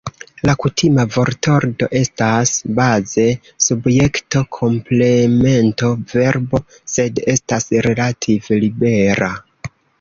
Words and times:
La 0.49 0.53
kutima 0.63 1.03
vortordo 1.15 1.89
estas 1.99 2.53
baze 2.79 3.27
subjekto-komplemento-verbo, 3.67 6.65
sed 6.97 7.25
estas 7.37 7.73
relative 7.91 8.63
libera. 8.69 9.33